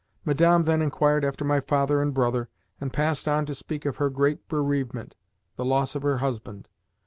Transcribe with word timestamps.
Madame 0.25 0.63
then 0.63 0.81
inquired 0.81 1.23
after 1.23 1.45
my 1.45 1.59
father 1.59 2.01
and 2.01 2.11
brother, 2.11 2.49
and 2.79 2.91
passed 2.91 3.27
on 3.27 3.45
to 3.45 3.53
speak 3.53 3.85
of 3.85 3.97
her 3.97 4.09
great 4.09 4.47
bereavement 4.47 5.13
the 5.57 5.63
loss 5.63 5.93
of 5.93 6.01
her 6.01 6.17
husband. 6.17 6.67